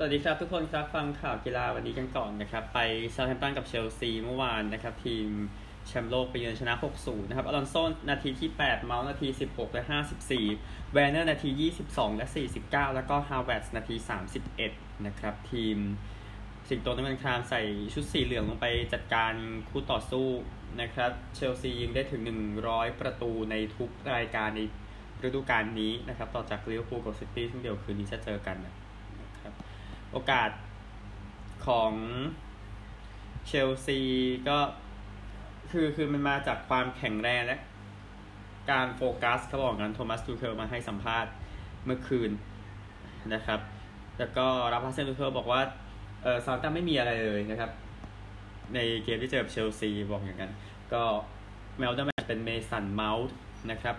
[0.00, 2.78] สวัสดีครับทุกคนครับฟังข่าวกีฬาวันนี้กันก่อนนะครับ ไป
[3.14, 5.28] เซาแธมป์ตันกับเชลซีเมื่อวานนะครับ ทีม
[5.86, 7.74] แชมป์โลกไปเยือนชนะ 6-0 นะครับอลอนโซ
[8.08, 9.82] นาทีที่ 8 เมาท์นาที 16 และ
[10.38, 12.26] 54 แวร์เนอร์นาที 22 และ
[12.60, 13.96] 49 แล้วก็ฮาแวร์ตซ์นาที
[14.50, 15.76] 31 นะครับ ทีม
[16.68, 17.62] สิงโตน้ำเงินครามใส่
[17.94, 19.32] ชุดสีเหลืองลงไปจัดการ
[19.68, 20.28] คู่ต่อสู้
[20.80, 22.22] นะครับเชลซียิงได้ถึง
[22.60, 24.60] 100 ประตูในทุกรายการใน
[25.24, 28.74] ฤดูกาลนี้นะครับต่อจากลิเวอร์พูลกับซิตี้ซึ่งเดี๋ยวคืนนี้จะเจอกันนะ
[30.12, 30.50] โอกาส
[31.66, 31.92] ของ
[33.46, 34.00] เชลซี
[34.48, 34.58] ก็
[35.70, 37.58] คือคือมันมาจากความแข็งแรงและ
[38.70, 41.32] การโฟกัสเขาบอกงั้นโทมัสทูเคิลมาให้สัมภาษณ์
[41.84, 42.30] เมื่อคืน
[43.34, 43.60] นะครับ
[44.18, 45.60] แล้วก็ราล์ฟฮาเซนฮึทเทิลบอกว่า
[46.22, 47.70] เออเซาแธมป์ตันไม่มีอะไรเลยนะครับ
[48.74, 50.52] ในเกมที่เจอเชลซีบอกอย่างนั้น
[50.92, 51.02] ก็
[51.78, 53.36] แมลเดอร์แมนเป็นเมสันเมาท์
[53.70, 53.96] นะครับ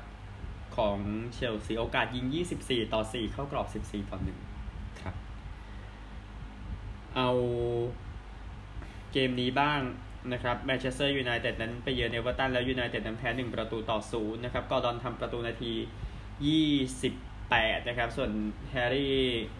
[0.77, 0.97] ของ
[1.33, 2.25] เชลซีโอกาสยิง
[2.59, 4.48] 24 ต่อ 4 เข้ากรอบ 14 ต่อ 1
[7.19, 7.31] เอา
[9.13, 9.81] เกมนี้บ้าง
[10.33, 15.73] นะครับแมนเชสเตอร์ยูไนเต็ดนั้นไปเยือนเอเวอร์ตันแล้วยูไนเต็ดนั้นแพ้ 1 ประตูต่อ0นะครับกอร์ดอนทำประตูนาที
[16.95, 18.31] 28 นะครับ ส่วน
[18.71, 19.15] แฮร์รี่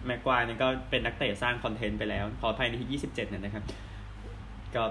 [0.06, 3.64] แม็กไกวร์นี่ก็เป็นนักเตะสร้าง content ไปแล้ว ขอภายในที่ 27เนี่ยนะครับ
[4.74, 4.84] ก็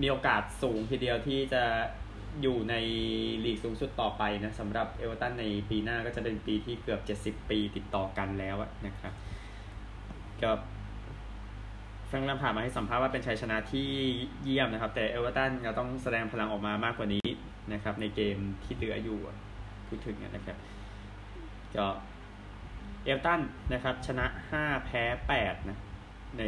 [0.00, 1.62] มีโอกาสสูงทีเดียวที่จะ
[2.42, 2.74] อยู่ใน
[3.44, 9.12] ลีกสูงสุดต่อไปนะสำหรับเอเวอร์ตันในปีหน้าก็จะเป็นปีที่เกือบ 70 ปีติดต่อกันแล้วนะครับ
[10.42, 10.50] ก็
[12.06, 13.88] แฟรงค์ลัมพาร์ดมาให้สัมภาษณ์ว่าเป็นชัยชนะที่
[14.44, 17.28] เยี่ยมนะครับ แต่เอเวอร์ตันก็ต้องแสดงพลังออกมามากกว่านี้
[17.72, 19.18] นะครับ ในเกมที่เหลืออยู่
[19.88, 20.56] พูดถึงนะครับ
[21.76, 21.86] ก็
[23.04, 23.40] เอเวอร์ตัน
[23.72, 24.26] นะครับ ชนะ
[24.58, 25.04] 5 แพ้
[25.36, 25.78] 8นะ
[26.38, 26.42] ใน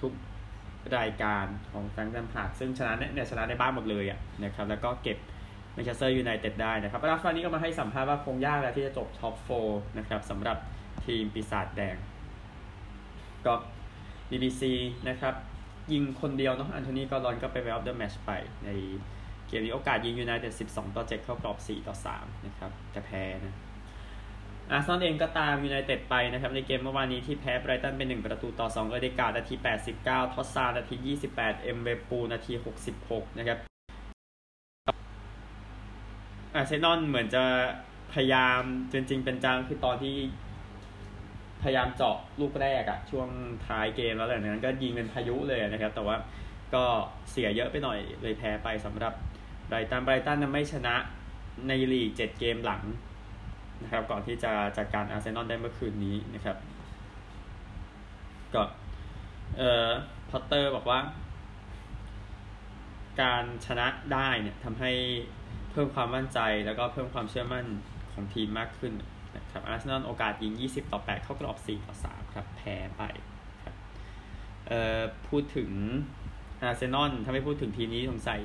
[0.00, 0.12] ทุก
[0.98, 5.18] รายการของแฟรงค์ลัมพาร์ดซึ่งชนะเนี่ยชนะในบ้านหมดเลยอะนะครับ แล้วก็เก็บ
[5.74, 9.48] แมนเชสเตอร์ยูไนเต็ดได้นะครับราฟานี้ก็มาให้สัมภาษณ์ว่าคงยากแล้วที่จะจบท็อปโฟ
[9.98, 10.56] นะครับสำหรับ
[11.04, 11.96] ทีมปีศาจแดง
[13.46, 13.54] ก็
[14.32, 14.62] BBC
[15.08, 15.34] นะครับ
[15.92, 18.30] ยิงคนเดียวเนาะอันโทนีก็รอนก็ไปแวลเดอร์แมชไป
[18.64, 18.70] ใน
[19.48, 23.54] เกมนี้โอกาสยิงยูไนเต็ด12 ต่อ 7 เข้ากรอบ 4 ต่อ 3 นะครับแต่แพ้นะ
[24.70, 29.54] อาร์เซนอลเองก็ตามยูไนเต็ดไปนะครับ ในเกมเมื่อวานนี้ที่แพ้ไบรตันเป็น 1 ประตูต่อ 2 โอเดการ์ดนาที
[29.94, 30.96] 89 ทรอสซาร์นาที
[31.34, 32.52] 28 เอ็มเวปูนาที
[32.98, 33.58] 66 นะครับ
[36.54, 37.44] อาร์เซนอลเหมือนจะ
[38.12, 38.60] พยายาม
[38.92, 40.14] จริงๆจังจังคือตอนที่
[41.62, 43.28] พยายามเจาะลูกแรกอะช่วง
[43.66, 46.16] ท้ายเกมแล้วหลังจากนั้นก็ยิงเป็นพายุเลยนะครับ แต่ว่า
[46.74, 46.84] ก็
[47.30, 49.12] เสียเยอะไปหน่อยเลยแพ้ไปสำหรับ
[49.68, 50.94] ไบรตันไบรตันนั้นไม่ชนะ
[51.68, 52.82] ในลีกเจ็ดเกมหลัง
[53.82, 56.56] นะครับก่อนที่จะจัดการอาร์เซนอลได้เมื่อคืนนี้นะครับ
[58.54, 58.62] ก็
[59.58, 59.88] เอ่อ
[60.30, 61.00] พอตเตอร์บอกว่า
[63.22, 64.92] การชนะได้เนี่ยทำให้
[65.70, 67.66] เพิ่มความมั่นใจแล้วก็เพิ่มความเชื่อมั่น
[68.12, 68.92] ของทีมมากขึ้น
[69.52, 73.02] ครับอาร์เซนอลโอกาสยิง 20 ต่อ 8 เข้ากรอบ 4 ต่อ 3 ครับ แพ้ไป
[73.62, 73.74] ครับ
[74.66, 75.70] เอ่อพูดถึง
[76.62, 78.42] อาร์เซนอลถ้าไม่พูดถึงทีมนี้สงสัย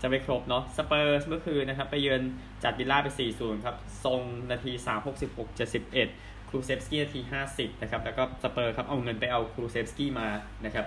[0.00, 2.22] จะไม่ครบเนาะสเปอร์สเมื่อคืนนะครับ ไปเยือน
[2.64, 5.58] จัดวิลล่าไป 4-0 ครับ ซนนาที 3 66
[5.98, 10.28] 71 คูลูเซฟสกี้นาที 50 นะครับ แล้วก็สเปอร์ครับ เอาเงินไปเอาคูลูเซฟสกี้มา
[10.64, 10.86] นะครับ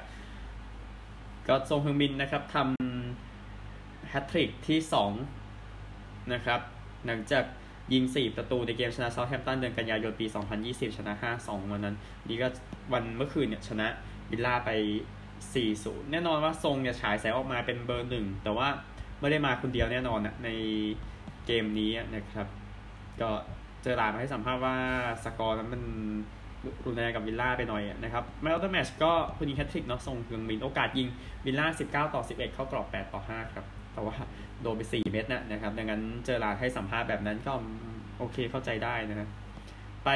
[1.48, 4.80] ก็ซนฮึงมินนะครับทำแฮตทริกที่
[5.56, 6.60] 2 นะครับ
[7.06, 7.44] หลังจาก
[7.94, 10.26] ยิง 4 ประตูในเกมชนะเซาท์แฮมป์ตันเดือนกันยายนปี
[10.62, 11.96] 2020 ชนะ 5-2 วันนั้น
[12.28, 12.48] นี่ก็
[12.94, 13.88] วันเมื่อคืนเนี่ยชนะ
[14.32, 14.72] วิลล่าไป
[15.42, 18.68] 4-0 แน่นอนว่าทรงเนี่ยฉายแสงออกมาเป็นเบอร์หนึ่ง แต่ว่า
[19.20, 20.50] ไม่ได้มาคนเดียวแน่นอนนะใน
[21.46, 22.48] เกมนี้นะครับ
[23.22, 23.30] ก็
[23.84, 24.76] เจอหลานมาให้สัมภาษณ์ว่า
[25.24, 25.84] สกอร์นั้นมัน
[26.86, 31.08] รุนแรงกับวิลล่าไปหน่อยนะครับแมตช์แมชก็คุณยิงแฮตทริกเนาะส่งถึงมินโอกาสยิง
[31.46, 31.68] วิลล่า
[32.08, 34.16] 19 ต่อ 11 เข้ากรอบ 8 ต่อ 5 ครับ แต่ว่า
[34.66, 37.54] โดนไป4เม็ดนะนะครับ ดังนั้นเจอลาให้สัมภาษณ์แบบนั้นก็
[38.18, 39.30] โอเคเข้าใจได้นะครับ
[40.06, 40.10] ไป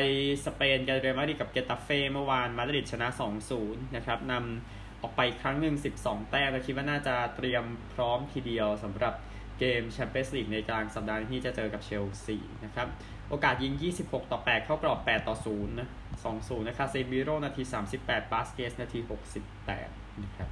[0.45, 3.07] สเปนกันเรอัลมาดริดกับเกตาเฟ่เมื่อวานมาดริดชนะ
[3.51, 9.13] 2-0 นะครับนำออกไปครั้งหนึ่ง 12 แต้มและคิดว่าน่าจะเตรียมพร้อมทีเดียวสำหรับ
[9.59, 12.87] เกมแชมเปี้ยนส์ลีกในกลางสัปดาห์ที่จะเจอกับเชลซีนะครับ
[13.29, 13.73] โอกาสยิง
[14.03, 15.87] 26 ต่อ 8 เข้ากรอบ 8 ต่อ 0 นะ
[16.27, 17.63] 2-0 นะครับกาเซมิโรนาที
[17.97, 18.99] 38 บาสเกสนาที
[19.59, 20.49] 68 นะครับ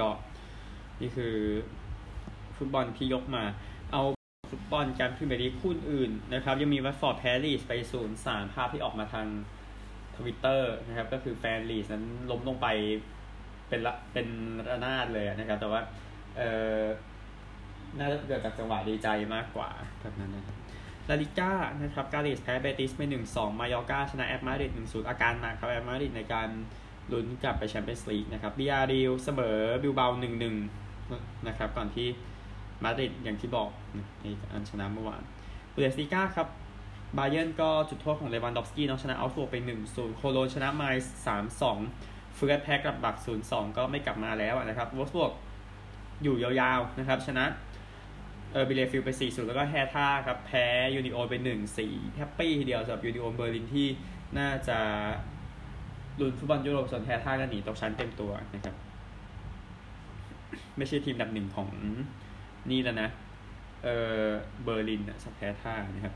[0.00, 0.08] ก็
[1.00, 1.34] นี่คือ
[2.60, 3.44] ฟุตบอลที่ยกมา
[3.92, 4.02] เอา
[4.50, 7.72] ฟุตบอลการพรีเมียร์ลีกคู่อื่นนะครับ ยังมีวัตฟอร์ดแพ้ลีดส์ไป
[8.14, 9.26] 0-3ภาพที่ออกมาทาง
[10.16, 12.66] ทวิตเตอร์นะครับ ก็คือแฟนลีดส์นั้นล้มลงไป
[13.68, 14.26] เป็นละเป็น
[14.70, 15.80] ระนาดเลยนะครับ แต่ว่า
[16.36, 16.42] เอ
[16.78, 16.80] อ
[17.98, 19.70] น่าจะเกิดจากจังหวะดีใจมากกว่า
[20.00, 20.56] แบบนั้นนะครับ
[21.08, 21.52] ลาลิก้า
[21.82, 26.48] นะครับกาดิซแพ้เบติสไปหนึ่งสองมายอร์กาชนะแอตมาดริดหนึ่งศูนย์อาการหนักครับแอตมาดริดในการ
[27.12, 30.56] ลุ้นกลับไปแชมเปี้ยนส์ลีกนะครับบียาร์เรอัลเสมอบิลเบาหนึ่งหนึ่ง
[31.48, 32.08] นะครับก่อนที่
[32.84, 33.68] มาดริดอย่างที่บอก
[34.22, 35.22] ในการชนะเมื่อวาน
[35.72, 36.48] บุนเดสลีก้าครับ
[37.16, 39.56] บาเยิร์นก็จุดโทษของเลวันดอฟสกี้นะชนะเอาก์สบวร์กไป
[39.86, 41.06] 1-0โคโลญชนะไมนซ์
[41.66, 43.16] 3-2เฟือร์ทแพ้กลัดบัค
[43.46, 45.32] 0-2ก็ไม่กลับมาแล้วนะครับโวล์ฟสบวร์ก
[46.22, 47.44] อยู่ยาวๆนะครับ ชนะ
[48.52, 51.34] เออบีเลเฟลด์ไป4-0แล้วก็แฮร์ธ่าครับ แพ้ยูนิโอนไป
[51.76, 53.88] 1-4 happy ทีเดียวสำหรับยูนิโอนเบอร์ลินที่
[54.38, 54.78] น่าจะ
[56.20, 58.74] ลุ้นฟุตบอลยุโรปส่วนแฮร์ธ่าก็หนีตกชั้นเต็มตัวนะครับ
[60.76, 61.68] ไม่ใช่ทีมอันดับหนึ่งของ
[62.70, 63.10] นี่แล้วนะ
[63.84, 63.88] เอ
[64.24, 64.28] อ
[64.64, 66.14] เบอร์ลินอะสำหรับแฮร์ธ่านะครับ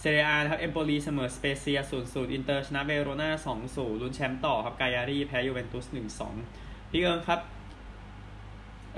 [0.00, 3.30] เซเรียนะครับเอมโปลีเสมอสเปเซีย0-0อินเตอร์ชนะเวโรนา
[3.66, 5.86] 2-0ลุ้นแชมป์ต่อครับกายารีแพ้ยูเวนตุส
[6.38, 7.40] 1-2ลีกเอิงครับ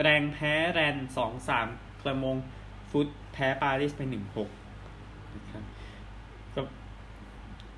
[0.03, 0.97] แร็งส์แพ้แรนส์
[1.49, 2.37] 2-3แกลร์มงต์
[2.91, 4.01] ฟุตแพ้ปารีสไป
[4.69, 5.65] 1-6นะครับ
[6.55, 6.63] ก็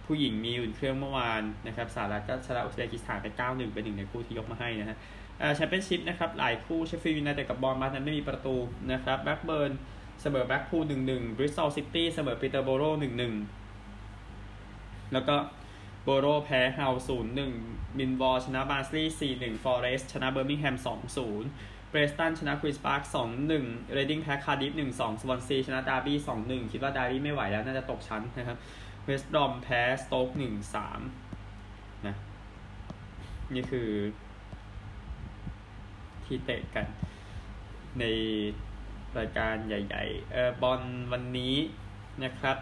[0.07, 4.99] ผู้หญิงมีอุ่นเครื่องเมื่อวานนะครับสหรัฐก็ชนะอุซเบกิสถานไป9-1เป็นหนึ่งในคู่ที่ยกมาให้นะฮะ
[5.57, 8.57] แชมเปี้ยนชิพนะครับหลายคู่เชฟฟิลด์ยูไนเต็ดกับบอร์นมัธนั้นไม่มีประตู
[8.93, 9.73] นะครับแบล็กเบิร์น
[10.23, 13.35] เสมอแบล็กพูลหนึ่งหนึ่งบริสตอลซิตี้เสมอปีเตอร์โบโรหนึ่งหนึ่ง
[15.13, 15.37] แล้วก็
[16.05, 17.53] โบโรแพ้ฮัลล์ศูนย์หนึ่ง
[17.99, 21.49] มิลล์วอลล์ชนะบาร์นสลีย์สี่หนึ่งฟอเรสต์ชนะเบอร์มิงแฮมสองศูนย์
[21.91, 28.59] เพรสตันชนะควีนส์ปาร์คสองหนึ่งเรดดิ้งแพ้คาร์ดิฟหนึ่งสองสวอนซีชนะดาร์บี้สองหนึ่งคิดว่าดาร์บี้ไม่ไหวแล้วน่าจะตกชั้นนะครับ
[29.05, 31.01] เวสต์บรอมแพ้สโต๊กหนึ่งสาม
[32.07, 32.17] นะ
[33.55, 33.89] นี่คือ
[36.31, 36.87] ที่เตะกัน
[37.99, 38.05] ใน
[39.19, 40.81] รายการใหญ่ๆเออบอล
[41.13, 41.55] วันนี้
[42.25, 42.57] นะครับ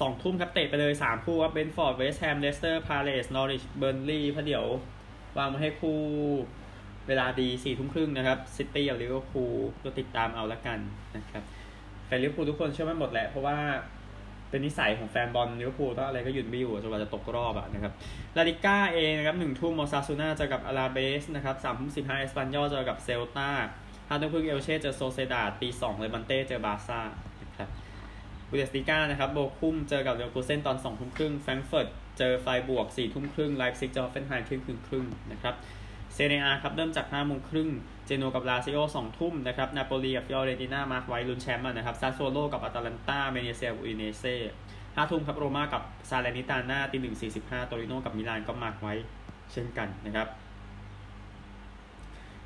[0.00, 4.66] สองทุ่มครับเตะไปเลยสามคู่ครับเบรนท์ฟอร์ดเวสต์แฮมเลสเตอร์พาเลซนอริชเบอร์นลีย์พะเดี๋ยว
[5.36, 5.98] วางมาให้คู่
[7.08, 10.78] เวลาดีสี่ทุ่มครึ่งนะครับซิตี้กับลิเวอร์พูลก็ติดตามเอาละกัน
[11.16, 11.42] นะครับ
[12.06, 13.58] แฟนลิเวอร์พูลทุกคนเชื่อมั่นหมดแหละเพราะว่า
[14.50, 17.92] เป็นนิสัยของแฟนบอลลิเวอร์พูลถ้าอะไรก็หยุดไม่อยู่จนกว่าจะตกรอบอะนะครับ
[18.36, 23.50] ลาลิก้าเองนะครับหนึ่งทุ่มมอซาซูน่าเจอกับอาราเบสนะครับสามทุ่มสิบห้าเอสปันยอลเจอกับเซลตา
[24.08, 27.00] ฮาร์ดพึ่งเอลเช่เจอโซเซดาตีสองเลยบันเต้เจอบาซ่า
[27.42, 27.68] นะครับ
[28.48, 31.88] บูเดสติก้านะครับโบคุ้มเจอกับเลวกูเซนตอนสองทุ่มครึ่งแฟรงก์เฟิร์ต
[32.18, 35.54] เจอไฟบวกสี่ทุ่มครึ่งไลฟ์ซิกเจอเฟนไฮม์ครึ่งครึ่งครึ่งนะครับ
[36.14, 37.68] เซเนียครับเริ่มจากห้าโมงครึ่ง
[38.10, 44.36] จโนกับลาซิโอสองทุ่มนะครับ นาโปลีกับฟิออเรติน่ามาร์คไว้ลุ้นแชมป์นะครับ ซาโซโลกับอาตาลันตาเมเนเซียอุอิเนเซ่
[44.96, 48.94] ห้าทุ่มครับโรม่ากับซาแลร์นิตาน่าตีหนึ่งสี่สิบห้าโตริโนกับมิลานก็ mark ไว้
[49.52, 50.28] เช่นกันนะครับ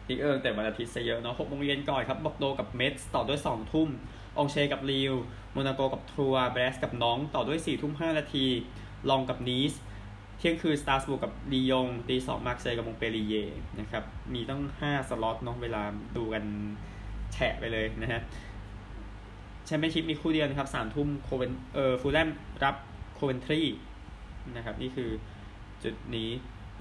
[0.08, 3.88] ลีกเอิงแต่วันอาทิตย์ซะเยอะเนาะหกโมงเย็นก่อนครับบอร์กโดซ์กับเมตซ์ต่อด้วยสองทุ่ม
[4.38, 5.12] อองเช่กับลีลล์
[5.52, 8.46] โมนาโกกับทรัวส์เบรสต์กับน็องต์ต่อด้วยสี่ทุ่มห้านาที
[9.10, 9.74] ล็องส์กับนีซ
[10.46, 13.34] เที่ยงคืนสตราส์บูร์กกับลียงตีสองมาร์กเซยกับมงต์เปลลิเย่ร์
[13.80, 15.82] นะครับ มีต้องห้าสล็อตเนาะเวลา
[16.16, 16.44] ดูกัน
[17.32, 18.20] แฉะไปเลยนะฮะ
[19.66, 22.28] แชมเปี้ยนชิพมีคู่เดียวนะครับสามทุ่มโคเวนเอ่อฟูลแลม
[22.64, 22.76] รับ
[23.14, 23.60] โคเวนทรี
[24.56, 25.10] นะครับ นี่คือ
[25.82, 26.30] จุดนี้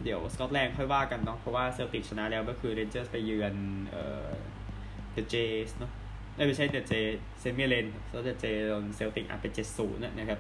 [0.04, 3.56] เดี๋ยวสกอตแลนด์ค่อยว่ากันเนาะเพราะว่าเซลติกชนะแล้วก็คือเรนเจอร์สไปเยือน
[3.90, 4.30] เอ่อ
[5.12, 5.36] เดอะเจ
[5.68, 5.92] สเนาะ
[6.48, 6.94] ไม่ใช่เดอะเจ
[7.40, 10.40] เซมิเลนเดอะเจโดนเซลติกอัดไปเจ็ดศูนย์นะครับ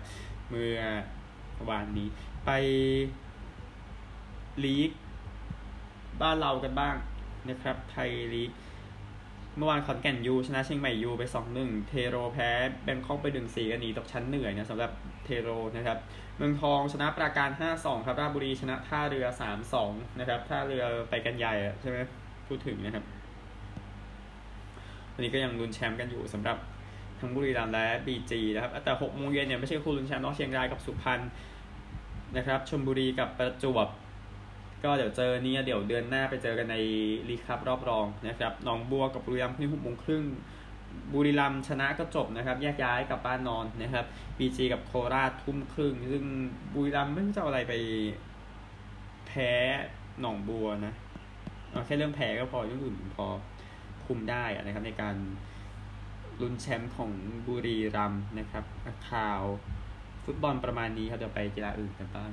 [0.50, 0.80] เมื่อ
[1.70, 2.08] วานนี้
[2.46, 2.50] ไป
[4.64, 4.92] ลีก
[6.22, 6.96] บ้านเรากันบ้าง
[7.50, 8.52] นะครับ ไทยลีก
[9.58, 12.50] เมื่อวานขอนแก่นยูชนะเชียงใหม่ยูไปสองหนึ่งเทโรแพ้
[12.84, 14.92] แบงคอกไปดึงสี่กันหนีตกชั้นเหนื่อยนะสำหรับ
[15.24, 15.98] เทโรนะครับ
[16.38, 21.98] เมืองทองชนะปราการห้าสองครับ ราชบุรีชนะท่าเรือสามสองนะครับ ท่าเรือไปกันใหญ่ใช่ไหม
[22.48, 23.04] พูดถึงนะครับ
[25.14, 26.58] วันนี้ก็ยังลุ้นแชมป์กันอยู่สำหรับ
[27.20, 31.22] ทั้งบุรีรัมย์และบีจีนะครับแต่หกโมงเย็นเนี่ยไม่ใช่คู่ลุ้นแชมป์นอกเชียงรายกับสุพรรณ
[32.38, 33.88] นะครับชลบุรีกับประจวบ
[34.84, 36.78] ก็เดี๋ยวเจอเนี่ยเดี๋ยวเดือนหน้าไปเจอกันใน
[37.30, 40.24] ลีคัพรอบรองนะครับหนองบัวกับบุรีรัมย์ที่หกโมงครึ่ง
[41.14, 44.06] บุรีรัมย์ชนะก็จบนะครับ แยกย้ายกลับบ้านนอนนะครับ
[44.38, 46.26] บีจีกับโคราชทุ่มครึ่ง ซึ่ง
[46.74, 47.74] บุรีรัมย์ไม่รู้จะเอาอะไรไป
[49.28, 49.52] แพ้
[50.22, 50.94] หนองบัวนะ
[51.72, 53.26] เอาแค่เรื่องแพ้ก็พอเรื่องอื่นพอ
[54.06, 55.16] คุมได้นะครับ ในการ
[56.42, 57.12] ลุ้นแชมป์ของ
[57.48, 58.64] บุรีรัมย์นะครับ
[59.10, 59.44] ข่าว
[60.26, 62.32] ฟุตบอลประมาณนี้ครับเดี๋ยวไปกีฬาอื่นกันบ้าง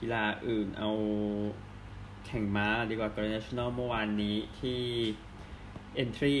[0.00, 0.90] กีฬาอื่นเอา
[2.26, 4.80] แข่งม้าดีกว่า g r a n d National เมื่อวานนี้ที่
[6.02, 6.36] Aintree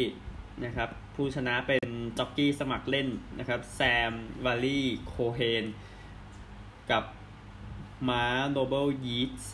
[0.64, 1.88] นะครับ ผู้ชนะเป็น
[2.18, 4.12] จ็อกกี้สมัครเล่นนะครับ แซม
[4.44, 5.64] เวลีย์โคเฮน
[6.90, 7.04] กับ
[8.08, 9.52] ม้าโนเบิลยีตส์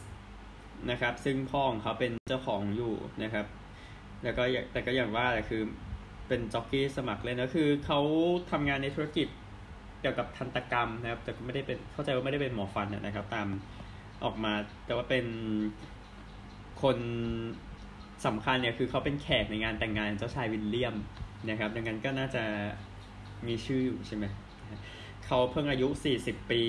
[0.91, 3.47] นะครับ ซึ่งพ่อของเขาเป็นเจ้าของอยู่นะครับ
[4.23, 5.63] แล้วก็แต่ก็อย่างว่าแหละคือ
[6.29, 8.01] เป็นจ็อกกี้สมัครเล่นก็คือเขา
[8.51, 9.29] ทำงานในธุรกิจ
[10.03, 13.49] เกี่ยวกับทันตกรรมนะครับ แต่ไม่ได้เป็นเข้าใจว่าไม่ได้เป็นหมอฟันนะครับ ตาม
[14.25, 14.53] ออกมา
[14.87, 15.27] แต่ว่าเป็น
[16.83, 16.99] คน
[18.27, 20.95] สำคัญเนี่ยคือเขาเป็นแขกในงานแต่งงานเจ้าชายวิลเลียม
[21.49, 22.45] นะครับ ดังนั้นก็น่าจะ
[23.47, 24.25] มีชื่ออยู่ใช่ไหม
[25.27, 25.89] เขาเพิ่งอายุ
[26.21, 26.63] 40 ปี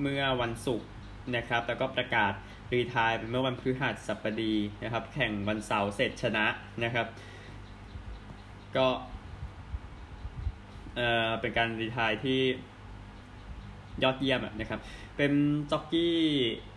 [0.00, 0.88] เมื่อวันศุกร์
[1.36, 2.32] นะครับ แล้วก็ประกาศ
[2.72, 6.46] รีทายเมื่อวันพฤหัสบดีนะครับ แข่งวันเสาร์เสร็จชนะ
[6.84, 7.06] นะครับ
[8.76, 8.86] ก็
[10.96, 12.40] เอ่อเป็นการ retire ที่
[14.02, 14.80] ยอดเยี่ยมนะครับ
[15.16, 15.32] เป็น
[15.70, 16.16] จ็อกกี้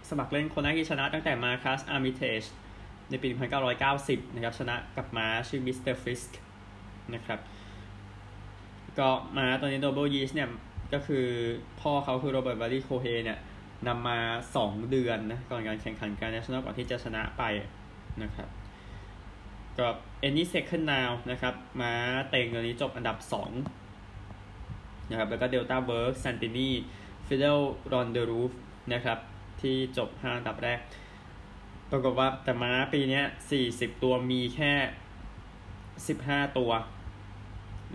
[0.10, 2.44] สมัครเล่นคนแรกที่ชนะตั้งแต่มาร์คัสอาร์มิเทจ
[3.10, 3.30] ในปี
[3.82, 6.38] 1990 นะครับ ชนะกับม้าชื่อมิสเตอร์ฟิสก์
[7.14, 7.40] นะครับ
[9.00, 10.50] ก็ม้าตัวนี้โนเบิลยีตส์เนี่ย
[10.94, 11.26] ก็คือ
[11.82, 13.40] พ่อเขาคือโรเบิร์ตเวลีย์โคเฮนเนี่ย
[13.88, 14.20] นำมา
[14.56, 17.44] 2 เดือนนะ ก่อนการแข่งขันการนชั่นแนลก่อนที่จะชนะไป
[18.24, 18.50] นะครับ
[19.78, 19.88] ก็
[20.28, 21.94] any second now นะครับ ม้า
[22.30, 23.83] เต็งตัวนี้จบอันดับ 2
[25.10, 26.70] นะครับแล้วก็ Delta Work Santini
[27.28, 27.60] Fidel
[27.92, 28.52] Ron the Roof
[28.94, 29.18] นะครับ
[29.62, 30.80] ที่จบ5อันดับแรก
[31.92, 33.22] ปรากฏว่าแต่ม้าปีนี้
[33.62, 34.74] 40 ตัวมีแค่
[36.46, 36.72] 15 ตัว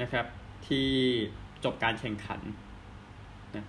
[0.02, 0.26] นะครับ
[0.68, 0.90] ที่
[1.64, 2.40] จบการแข่งขัน
[3.56, 3.64] นะ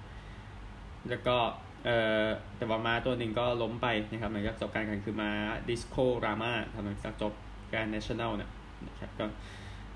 [1.09, 1.37] แล้วก็
[1.85, 2.27] เอ่อ
[2.57, 5.31] แต่ว่าม้าตัวหนึ่งก็ล้มไปนะครับหลังจากจบการแข่งคือม้า
[5.67, 7.33] Discorama ทำหลังจากจบ
[7.73, 8.51] การ national เนี่ย
[8.87, 9.25] นะครับก็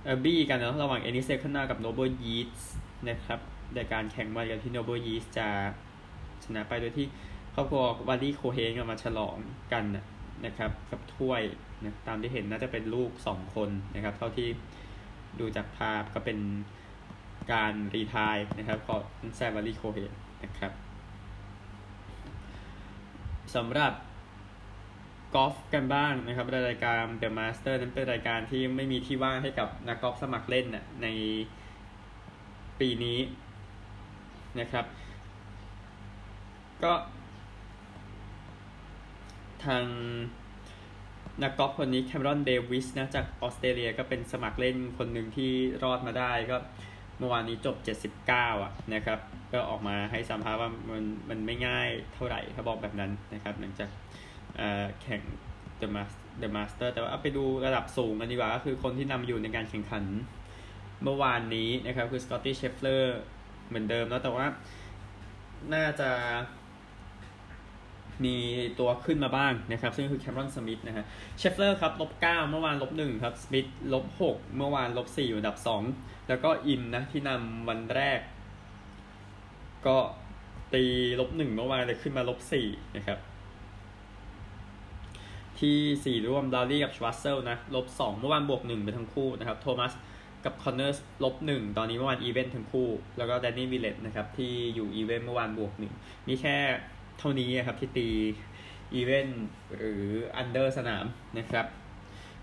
[0.04, 2.64] เออบี้กันนะระหว่าง Any Second Now กับ Noble Yeats
[3.10, 3.40] นะครับ
[3.76, 5.48] ในการแข่งวันกันที่ Noble Yeats จะ
[6.44, 7.06] ชนะไปโดยที่
[7.54, 9.38] ครอบครัววารีโคเฮงมาฉลอง
[9.74, 9.86] กัน
[10.46, 11.42] นะครับ กับถ้วย
[11.82, 14.48] นะตามที่เห็นน่าจะเป็นลูกสองคนนะครับ เท่าที่
[15.40, 16.40] ดูจากภาพก็เป็น
[17.54, 19.02] การรีทายนะครับของ
[19.36, 20.12] แซวารีโคเฮน
[20.44, 20.72] นะครับ
[23.56, 23.94] สำหรับ
[25.36, 31.08] กอล์ฟกันบ้างนะครับรายการ The Master นั้นเป็นรายการที่ไม่มีที่ว่างให้กับนักกอล์ฟสมัครเล่นน่ะใน
[32.80, 33.20] ปีนี้
[34.60, 34.86] นะครับ
[36.84, 36.94] ก็
[39.66, 39.84] ทาง
[41.44, 45.52] นักกอล์ฟคนนี้แคมรอนเดวิสนะจากออสเตรเลียก็เป็นสมัครเล่นคนหนึ่งที่
[45.84, 46.58] รอดมาได้ก็
[47.18, 47.76] เมื่อวานนี้จบ
[48.26, 49.20] 79 อะนะครับ
[49.54, 53.90] ก็ออกมาให้สัมภาษณ์ว่ามันมันไม่ง่ายเท่าไหร่เขาบอกแบบนั้นนะครับ หลังจาก
[55.02, 55.22] แข่ง
[55.82, 60.04] The Master The Master แต่ว่าเอาไปดูระดับสูงกันดีกว่าก็คือคนที่นำอยู่ในการแข่งขัน
[61.04, 63.20] เมื่อวานนี้นะครับคือสกอตตี้เชฟเลอร์
[63.68, 64.46] เหมือนเดิมแล้วแต่ว่า
[65.74, 66.10] น่าจะ
[68.26, 68.36] มี
[68.80, 71.06] ตัวขึ้นมาบ้างนะครับ ซึ่งคือแคมรอนสมิธนะฮะ
[71.38, 75.84] เชฟเลอร์ครับลบเก้าเมื่อวานลบหนึ่งครับสมิธลบหกเมื่อวานลบสี่อยู่อันดับสอง
[76.28, 78.20] แล้วก็อิมนะที่นำวันแรก
[79.88, 79.98] ก็
[80.74, 80.84] ตี
[81.20, 83.20] ลบหนึ่งเมื่อวานเลยขึ้นมาลบสี่นะครับ
[85.60, 89.94] ที่4ร่วมลาวรี่กับชวัตเซลนะลบ2เมื่อวานบวก1ไปทั้งคู่นะครับ โทมัส
[90.46, 95.72] กับคอนเนอร์สลบ1ตอนนี้เมื่อวาน even ทั้งคู่ แล้วก็แดนนี่วิเลตนะครับ ที่อยู่ even เมื่อวานบวก
[96.02, 96.56] 1มีแค่
[97.20, 98.10] เท่านี้ครับที่ตี
[98.94, 99.28] even
[99.76, 100.04] หรือ
[100.36, 101.06] under สนาม
[101.38, 101.66] นะครับ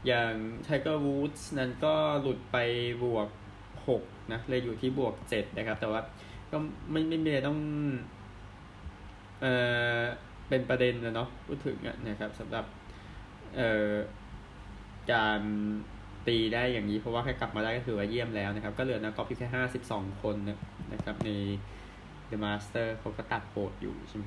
[0.06, 0.32] อย่าง
[0.64, 2.56] ไทเกอร์วูดส์นั้นก็หลุดไป
[3.04, 3.28] บวก
[3.78, 6.00] 6นะเลยอยู่ที่บวก7นะครับ แต่ว่า
[6.50, 6.56] ก็
[6.90, 7.58] ไม่ไม่มีอะไรต้อง
[9.40, 9.52] เอ่
[9.98, 10.00] อ
[10.48, 11.76] เป็นประเด็นนะเนาะพูดถึง
[12.08, 12.64] นะครับสำหรับ
[13.56, 13.92] เอ่อ
[15.12, 15.40] การ
[16.28, 20.36] ตีได้อย่างนี้เพราะว่าแค่กลับมาได้ก็ถือว่าเยี่ยมแล้วนะครับ ก็เหลือนักกอล์ฟแค่ห้าสิบสองคน
[20.92, 21.30] นะครับ ใน
[22.30, 24.24] The Master เขาก็ตัดโหดอยู่ใช่ไหม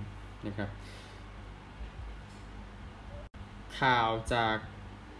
[0.47, 0.69] นะครับ
[3.79, 4.57] ข่าวจาก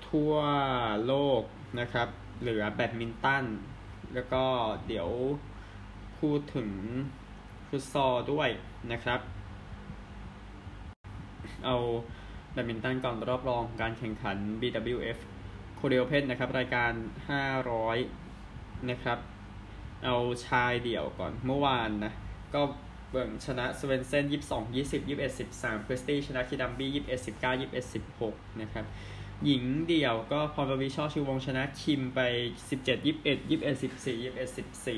[0.10, 0.34] ทั่ว
[1.06, 1.44] โลก
[1.80, 2.08] นะครับ
[2.42, 3.46] เหลือแบดมินตัน
[4.13, 4.44] แล้วก็
[4.88, 5.10] เดี๋ยว
[6.20, 6.70] พูดถึง
[7.68, 8.50] ฟุตซอลด้วย
[8.92, 9.20] นะครับ
[11.65, 11.75] เอา
[12.51, 15.18] แบดมินตันก่อนรอบรองการแข่งขัน BWF
[15.89, 16.91] Korea Open นะครับ รายการ
[17.71, 19.19] 500 นะครับ
[20.05, 20.15] เอา
[20.47, 22.13] ชายเดี่ยวก่อนเมื่อวานนะ
[22.53, 22.61] ก็
[23.11, 28.85] เวิงชนะสเวนเซน22 20 21 13คริสตี้ชนะคิดัมบี้21 19 21 16 นะครับ
[29.45, 32.19] หญิงเดี่ยวก็พรปวิชอชิววงชนะคิมไป
[32.69, 34.57] 17 21 21 14 21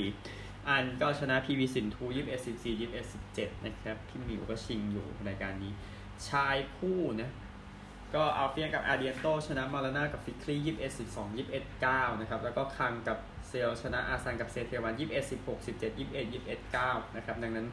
[0.10, 5.72] 14อันก็ชนะพีวีสินทู21 14 21 17นะครับ พี่มิวก็ชิงอยู่รายการนี้
[6.28, 7.30] ชายคู่นะ
[8.14, 17.68] ก็อัลเฟียกับอาเดียโตชนะมาราน่ากับฟิกลี่ยี่สิบเอ็ดสิบสองยี่สิบเอ็ดเก้านะครับ แล้วก็คังกับเซลชนะอาซันกับเซเทวันยี่สิบเอ็ดสิบหกสิบเจ็ดยี่สิบเอ็ดยี่สิบเอ็ดเก้านะครับ ดังนั้น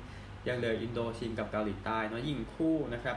[0.48, 3.16] ยังเหลืออินโดชินกับเกาหลีใต้เนาะยิงคู่นะครับ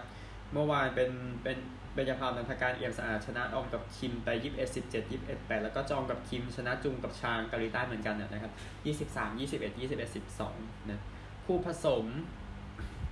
[0.53, 1.09] เมื่อวานเป็น
[1.43, 1.57] เป็น
[1.93, 8.51] เบญจพรนันทการเอี่ยมสะอาดชนะออมกับคิมไปยี่สิบเอ็ดสิบเจ็ดยี่สิบเอ็ดแปดแล้วก็จองกับคิมชนะจุงกับชางเกาหลีใต้เหมือนกันนะครับ
[8.85, 10.55] ยี่สิบสามยี่สิบเอ็ดยี่สิบเอ็ดสิบสอง
[10.89, 10.99] นะ
[11.45, 12.05] คู่ผสม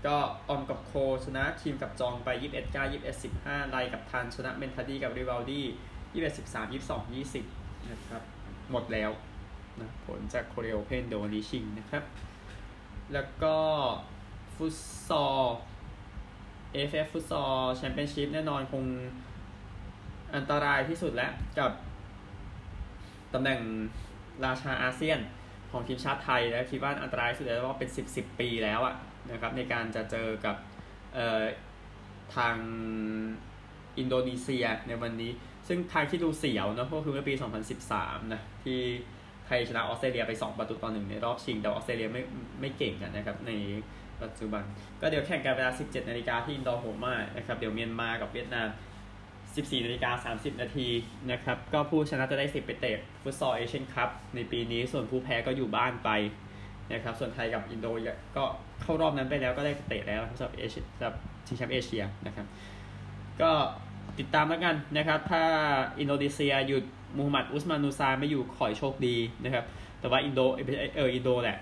[0.08, 0.18] ก็
[0.50, 0.94] ออมกับโค
[1.26, 5.66] ชนะทีมกับจองไป 21 9 21 15ไลกับทันชนะเมนทาดีกับริวัลดี้
[6.14, 8.22] 21 13 22 20 นะครับ
[8.72, 9.12] หมดแล้ว
[9.80, 12.04] นะผลจาก Korea Open โดนีชิงนะครับ
[13.14, 13.56] แล้วก็
[14.56, 14.76] ฟุต
[15.08, 15.44] ซอล
[16.74, 18.84] AFF ฟุตซอลแชมเปี้ยนชิพแน่นอนคง
[20.36, 21.72] อันตรายที่สุดแล้วกับ
[23.34, 23.60] ตำแหน่ง
[24.46, 25.20] ราชาอาเซียน
[25.72, 28.96] ของทีมชาติไทยแล้วคิดว่าอันตรายสุดแล้วว่าเป็น 10 10 ปีแล้วอะ
[29.32, 30.56] นะครับในการจะเจอกับ
[32.36, 32.56] ทาง
[33.98, 35.32] อินโดนีเซียในวันนี้
[35.68, 37.34] ซึ่งทางที่ดูเสียวนะก็คือเมื่อปี
[37.84, 38.80] 2013 นะ ที่
[39.46, 42.22] ไทยชนะออสเตรเลียไป 2 ประตูต่อหนึ่งในรอบชิง แต่ออสเตรเลียไม่
[42.60, 43.52] ไม่เก่งกันนะครับ ใน
[44.22, 44.64] ปัจจุบัน
[45.02, 48.68] ก็เดี๋ยวแข่งกันเวลา 17 นาฬิกาที่อินดอร์หัวหมากนะครับ เดี๋ยวเมียนมากับเวียดนาม
[49.28, 50.88] 14 นาฬิกา 30 นาที
[51.32, 56.10] นะครับ ก็ผู้ชนะจะได้สิทธิ์ไปเตะฟุตซอลเอเชียนคัพในปีนี้ ส่วนผู้แพ้ก็อยู่บ้านไป
[56.92, 57.88] นะครับส่วนไทยกับอินโด
[58.36, 58.44] ก็
[58.82, 61.16] เข้ารอบนั้นไปแล้วก็ได้เตะแล้วสำหรับเอเชียสำหรับ
[61.48, 62.46] ชิงแชมป์เอเชียนะครับ
[63.42, 63.52] ก็
[64.20, 65.44] ติดตามแล้วกันนะครับ ถ้า
[66.00, 66.84] อินโดนีเซียหยุด
[67.18, 69.66] มูฮัมหมัดอุสมานูซาไม่อยู่ขอยโชคดีนะครับ
[70.00, 70.42] แต่ว่าอินโด
[70.96, 71.58] เอออินโดแหละ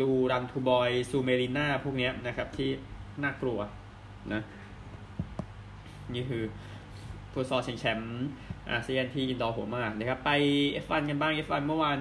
[0.00, 2.68] ดูรันทูบอยซูเมริน่าพวกนี้นะครับที่
[3.22, 3.58] น่ากลัว
[4.32, 4.42] นะ
[6.14, 6.42] นี่คือ
[7.32, 8.28] ฟุตซอลชิงแชมป์
[8.70, 10.30] อาเซียนที่อินดอร์หัวหมากนะครับ ไป
[10.84, 11.98] F1 กันบ้าง F1 เมื่อวาน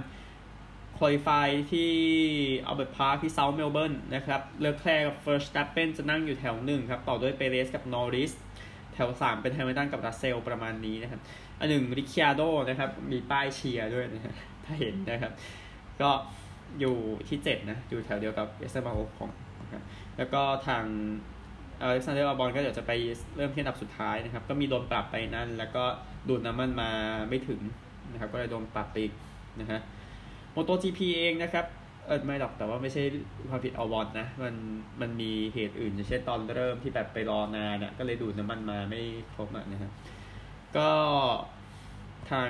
[0.99, 1.91] qualify ที่
[2.67, 8.31] อัลเบิร์ตพาร์คที่เซาท์เมลเบิร์นนะครับเลอแคลร์กับเวอร์สตัปเปนจะนั่งอยู่แถวหนึ่งครับ ต่อด้วยเปเรสกับนอริส
[8.93, 11.21] แถวสามเป็นแฮมิลตันกับรัสเซลประมาณนี้นะครับ
[11.59, 15.33] อันหนึ่งริค i าโดนะครับ มีป้ายเชียร์ด้วยนะถ้าเห็นนะครับ
[16.01, 16.09] ก็
[16.79, 16.95] อยู่
[17.29, 19.29] ที่เจ็ดนะ อยู่แถวเดียวกับเอสเตอร์มาโอของ
[19.63, 19.83] นะครับ
[20.17, 20.83] แล้วก็ทาง
[21.79, 22.91] เอเล็กซานเดอร์อัลบอนก็เดี๋ยวจะไป
[23.35, 25.83] เริ่มที่อันดับสุดท้ายนะครับ ก็มีโดนปรับไปนั่น แล้วก็
[26.29, 26.89] ดูดน้ำมันมา
[27.29, 27.61] ไม่ถึง
[28.11, 29.13] นะครับ ก็เลยโดนปรับไปอีก
[29.61, 29.79] นะฮะ
[30.59, 31.65] MotoGP เองนะครับ
[32.07, 33.03] เออไม่หรอกแต่ว่าไม่ใช่
[33.49, 34.55] ความผิดอัลบอนนะ มัน
[35.01, 39.01] มันมีเหตุอื่นอย่างเช่นตอนเริ่มที่แบบไปรอนานเนี่ยก็เลยดูดน้ำมันมาไม่
[39.33, 39.91] ครบนะฮะ
[40.77, 40.89] ก็
[42.31, 42.49] ทาง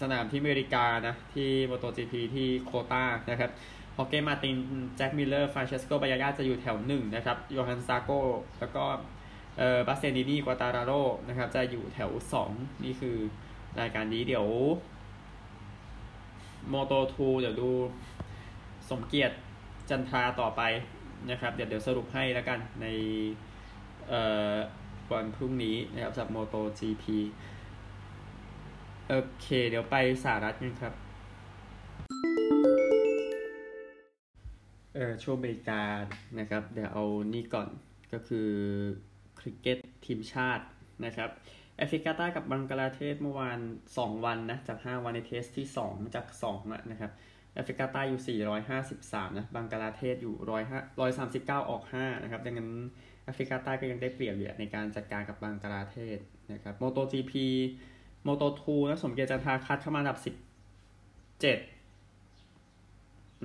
[0.00, 3.50] สนามที่อเมริกานะ ที่ MotoGP ที่โคตานะครับ
[3.96, 4.56] ฮอร์เกมาร์ติน
[4.96, 8.10] แจ็คมิลเลอร์ฟรานเชสโกบายาญาจะอยู่แถวหนึ่งนะครับโยฮันซาโก
[8.58, 8.84] แล้วก็
[9.58, 10.92] เอ่อบาสเตียนินีกวาตาราโร
[11.28, 12.50] นะครับจะอยู่แถวสอง
[12.84, 13.16] นี่คือ
[13.80, 14.46] รายการนี้เดี๋ยว
[16.68, 17.70] Moto2เดี๋ยวดู
[18.90, 19.36] สมเกียรติ
[19.88, 20.62] จันทราต่อไป
[21.30, 22.86] นะครับ เดี๋ยวเดี๋ยวสรุปให้แล้วกันใน
[24.08, 24.20] เอ่
[24.52, 24.54] อ
[25.12, 27.04] วันพรุ่งนี้นะครับสำหรับโมโต GP
[29.08, 30.94] โอเค เดี๋ยวไปสหรัฐกันครับ
[34.94, 35.82] เออช่วงเบรกา
[36.38, 37.68] นะครับ เดี๋ยวเอานี่ก่อน
[38.12, 38.48] ก็คือ
[39.38, 40.64] คริกเก็ตทีมชาติ
[41.04, 41.30] นะครับ
[41.78, 43.58] แอฟริกาใต้กับบังกลาเทศเมื่อวาน
[43.92, 47.12] 2 วันนะ จาก 5 วันในเทสที่ 2 จาก2อะนะครับ
[47.54, 48.36] แอฟริกาใต้อยู่
[48.88, 50.48] 453 นะบังกลาเทศอยู่100
[51.18, 52.70] 139 ออก 5 นะครับ ดังนั้น
[53.24, 56.18] แอฟริกาใต้ก็ยังได้เปรียบอยู่ในการจัดการกับบังกลาเทศ
[56.52, 57.32] นะครับโมโต GP
[58.24, 60.26] โมโตทูนะ สมเกียรติจันทาคัดเข้ามาอันดับ 17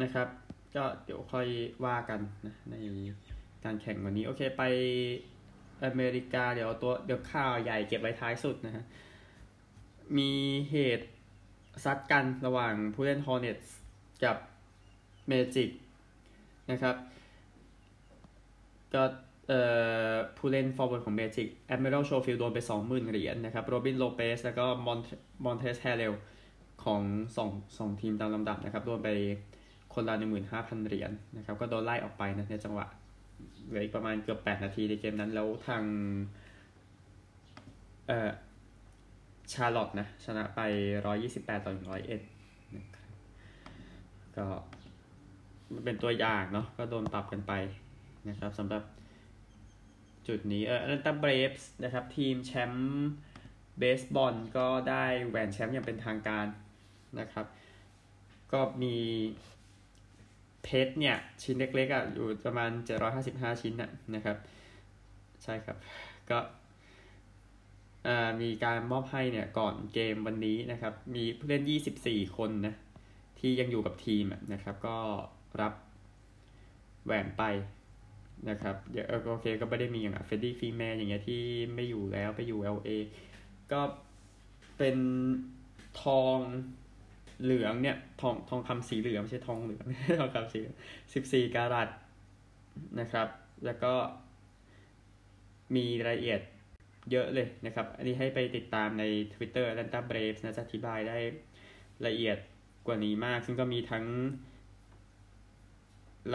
[0.02, 0.28] นะครับ
[0.76, 1.48] ก็เดี๋ยวค่อย
[1.86, 2.76] ว่ากันนะใน
[3.66, 4.64] การแข่งวันนี้ โอเคไป
[5.86, 8.84] อเมริกาเดี๋ยวตัวเดี๋ยวข่าวใหญ่เก็บไว้ท้ายสุดนะฮะ
[10.18, 10.32] มี
[10.72, 11.08] เหตุ
[11.84, 13.68] ซัดกันระหว่างผู้เล่น Hornets
[14.24, 14.38] กับ
[15.32, 15.70] Magic
[16.72, 16.96] นะครับ
[18.94, 19.04] ก็
[19.48, 19.62] เอ่
[20.12, 25.00] อผู้เล่น forward ของ Magic Admiral Schofield โดนไป 20,000 เหรียญนะครับโรบินโลเปสแล้วก็มอน
[25.44, 26.14] มอนเทสแฮเรล
[26.84, 27.02] ของ
[27.36, 29.10] สองสองทีมตามลำดับนะครับโดนไป
[29.94, 30.16] คนละ
[30.52, 32.88] 15,000 เหรียญนะครับ ก็โดนไล่ออกไปนะในจังหวะ
[33.68, 35.84] เหลืออีกประมาณเกือบแปดนาทีในเกมนั้น แล้วทาง
[38.08, 38.30] เอ่อ
[39.54, 40.60] ชาร์ลอตนะ ชนะไป
[41.06, 42.22] ร้อยยี่สิบแปดต่อหนึ่งร้อยเอ็ด
[42.76, 43.10] นะครับ
[44.38, 44.46] ก็
[45.74, 47.54] มันเป็นตัวอย่างเนาะก็โดนปรับกันไป
[48.30, 48.84] นะครับสำหรับ
[50.28, 53.10] จุดนี้เออแลนตันเบรฟส์นะครับ ทีมแชมป์
[53.80, 56.46] เบสบอลก็ได้แหวนแชมป์อย่างเป็นทางการ
[57.20, 57.46] นะครับ
[58.54, 58.96] ก็มี
[60.64, 62.72] เพชรเนี่ย ชิ้นเล็กๆอะอยู่ประมาณ
[63.16, 64.38] 755 ชิ้นนะนะครับ
[65.44, 65.78] ใช่ครับ
[66.30, 66.40] ก็
[68.42, 71.64] มีการมอบให้เนี่ยก่อนเกมวันนี้นะครับ มีผู้เล่น
[72.00, 72.76] 24 คนนะ
[73.40, 74.98] ที่ยังอยู่กับทีมนะครับ ก็
[75.62, 75.74] รับ
[77.06, 77.44] แหวนไป
[78.50, 81.42] นะครับเดี๋ยวโอเคก็ไม่ได้มีอย่างเฟรดดี้ ฟรีแมนอย่างเงี้ยที่
[81.74, 82.90] ไม่อยู่แล้วไปอยู่ LA
[83.72, 83.82] ก็
[84.78, 84.98] เป็น
[86.02, 86.38] ทอง
[87.44, 89.86] เหลืองเนี่ยทองทองคำสีเหลืองไม่ใช่ทองเหลือง
[90.22, 90.60] ทองคำสี
[91.14, 91.90] สิบสี่การัต
[93.00, 93.28] นะครับ
[93.66, 93.94] แล้วก็
[95.76, 96.42] มีรายละเอียด
[97.12, 101.18] เยอะเลยนะครับ อันนี้ให้ไปติดตามใน Twitter Atlanta Braves นะจะอธิบายได้
[102.08, 102.38] ละเอียด
[102.88, 104.06] กว่านี้มาก ซึ่งก็มีทั้ง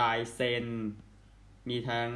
[0.00, 0.66] ลายเซน
[1.70, 2.10] มีทั้ง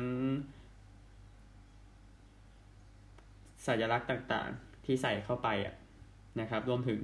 [3.66, 5.74] สัญลักษณ์ต่างๆที่ใส่เข้าไปอะ
[6.40, 7.00] นะครับ รวมถึง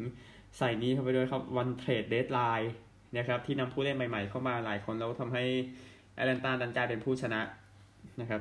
[0.59, 2.73] ใส่นี้เข้าไปด้วยครับวันเทรดเดทไลน์
[3.17, 5.45] นะครับที่นำผู้เล่นใหม่ๆเข้ามาหลายคนแล้วทำให้
[6.15, 7.41] แอตแลนตาดันกลายเป็นผู้ชนะ
[8.21, 8.41] นะครับ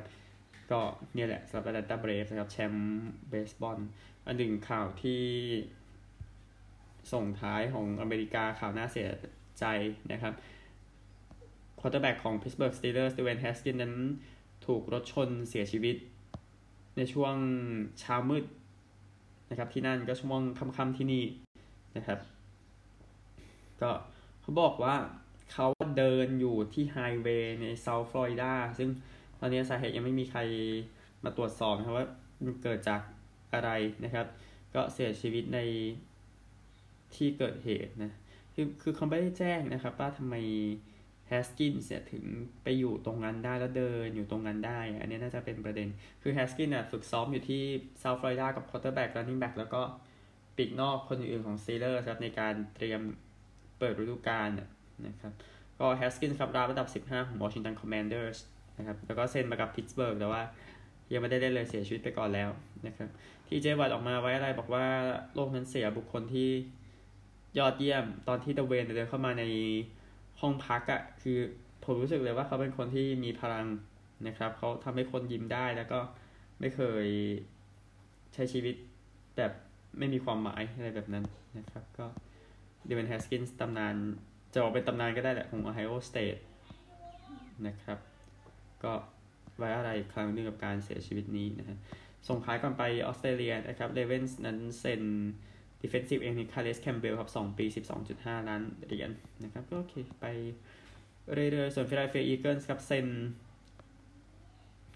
[0.70, 0.80] ก็
[1.14, 2.84] เนี่ยแหละสำหรับแอตแลนตาเบรฟส์นะครับแชมป์
[3.28, 3.78] เบสบอล
[4.26, 5.22] อันหนึ่งข่าวที่
[7.12, 9.08] ส่งท้ายของอเมริกาข่าวน่าเสีย
[9.58, 9.64] ใจ
[10.12, 10.34] นะครับ
[11.80, 13.94] quarterback ของ Pittsburgh Steelers ดเวย์นแฮสกินส์นั้น
[14.66, 15.96] ถูกรถชนเสียชีวิต
[16.96, 17.34] ในช่วง
[18.00, 18.44] เช้ามืด
[19.50, 21.24] นะครับที่นั่นก็ช่วงค่ำๆที่นี่
[21.96, 22.18] นะครับ
[23.80, 23.90] ก็
[24.40, 24.94] เขาบอกว่า
[25.52, 25.66] เขา
[25.98, 28.88] เดินอยู่ที่ไฮเวย์ในเซาท์ฟลอริดาซึ่ง
[29.40, 30.40] ตอนนี้สาเหตุยังไม่มีใคร
[31.24, 32.08] มาตรวจสอบนะครับว่า
[32.44, 33.00] มันเกิดจาก
[33.52, 33.70] อะไร
[34.04, 34.26] นะครับ
[34.74, 35.58] ก็เสียชีวิตใน
[37.16, 38.12] ที่เกิดเหตุนะ
[38.54, 40.34] คือคือเขาไม่ได้แจ้งนะครับว่าทำไม
[41.28, 42.24] แฮสกินส์เนี่ยถึง
[42.62, 45.88] ไปอยู่ตรงนั้นได้แล้วเดินอยู่ตรงนั้นได้ อันนี้น่าจะเป็นประเด็น
[46.22, 47.62] คือแฮสกินส์น่ะฝึกซ้อมอยู่ที่
[48.00, 49.82] เซาท์ฟลอริดากับ quarterback running back แล้วก็
[50.56, 53.00] ปีกนอกคนอื่นของสตีลเลอร์สครับในการเตรียม
[53.78, 54.48] เปิดฤดูกาล
[55.06, 55.32] นะครับ
[55.78, 58.38] ก็แฮสกินส์ครับดราฟต์อันดับ 15 ของวอชิงตันคอมมานเดอร์ส
[58.78, 60.42] นะครับแล้วก็เซ็นมากับพิตสเบิร์กแต่ว่า
[61.12, 62.50] ยังไม่ได้เล่นเลยเสียชีวิตไปก่อนแล้ว
[62.86, 63.08] นะครับ
[63.48, 64.86] ทีเจวัตต์ออกมาไว้อาลัยบอกว่า
[65.34, 66.50] โลกนั้นเสียบุคคลที่
[67.58, 69.44] ยอดเยี่ยมตอนที่ดเวย์นเดินเข้ามาใน
[70.40, 71.38] ห้องพักอะ่ะคือ
[71.84, 73.66] ผมรู้สึกเลยว่าเขาเป็นคนที่มีพลัง
[74.26, 75.98] นะครับเขาทำให้คนยิ้มได้แล้วก็
[76.60, 77.06] ไม่เคย
[78.34, 78.74] ใช้ชีวิต
[79.36, 79.52] แบบ
[79.98, 81.24] ไม่มีความหมายอะไรแบบนั้น
[81.58, 82.06] นะครับ ก็
[82.86, 83.94] ดเวย์นแฮสกินส์ตำนาน
[84.52, 86.40] จะบอกเป็นตำนานก็ได้แหละของ Ohio State
[87.66, 87.98] นะครับ
[88.84, 88.92] ก็
[89.58, 91.78] ไว้อาลัยครั้งนึงกับการเสียชีวิตนี้นะฮะ
[92.28, 95.02] ส่งท้ายก่อนไปออสเตรเลียนะครับเรเวนส์นั้นเซ็น
[95.82, 97.64] Defensive เองนี่คาร์เลสแคมเบลครับ 2 ปี
[98.06, 99.10] 12.5 ล้านเหรียญ
[99.44, 100.26] นะครับ ก็โอเค ไป
[101.32, 103.06] เรื่อยๆ ส่วนฟิลาเดลเฟียอีเกิลส์ครับเซ็น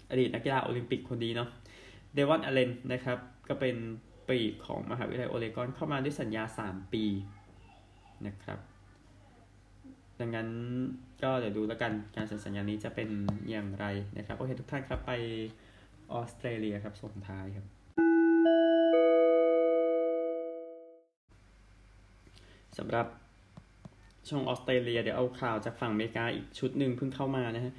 [0.09, 1.49] อดีตนักกีฬาโอลิมปิกคนดีเนาะ
[2.13, 3.17] เดวอนอเลนนะครับ
[3.49, 3.75] ก็เป็น
[4.29, 7.05] ปีกของมหาวิทยาลัยโอเรกอนเข้ามาด้วยสัญญา 3 ปี
[8.27, 8.59] นะครับ
[10.19, 10.49] ดังนั้น
[11.23, 13.09] ก็เดี๋ยวดูแล้วกันการเซ็นสัญญานี้จะเป็น
[13.49, 13.85] อย่างไร
[14.17, 15.11] นะครับ โอเคทุกท่านครับไป
[16.13, 17.65] ออสเตรเลียครับส่งท้ายครับ
[22.77, 23.07] สำหรับ
[24.29, 27.73] ช่องออสเตรเลียเดี๋ยวเอาข่าวจากฝั่งอเมริกาอีกชุดหนึ่งเพิ่งเข้ามานะฮะ